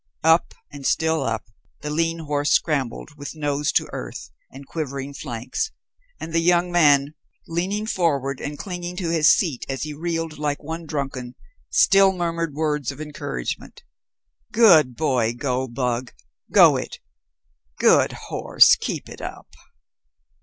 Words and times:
Up 0.23 0.55
and 0.71 0.83
still 0.83 1.21
up 1.21 1.45
the 1.81 1.91
lean 1.91 2.25
horse 2.25 2.49
scrambled 2.53 3.11
with 3.17 3.35
nose 3.35 3.71
to 3.73 3.87
earth 3.93 4.31
and 4.49 4.65
quivering 4.65 5.13
flanks, 5.13 5.69
and 6.19 6.33
the 6.33 6.39
young 6.39 6.71
man, 6.71 7.13
leaning 7.47 7.85
forward 7.85 8.41
and 8.41 8.57
clinging 8.57 8.95
to 8.95 9.09
his 9.11 9.29
seat 9.31 9.63
as 9.69 9.83
he 9.83 9.93
reeled 9.93 10.39
like 10.39 10.63
one 10.63 10.87
drunken, 10.87 11.35
still 11.69 12.13
murmured 12.13 12.55
words 12.55 12.89
of 12.91 12.99
encouragement. 12.99 13.83
"Good 14.51 14.95
boy 14.95 15.35
Goldbug, 15.35 16.13
go 16.51 16.77
it. 16.77 16.97
Good 17.77 18.13
horse, 18.31 18.73
keep 18.75 19.07
it 19.07 19.21
up." 19.21 19.51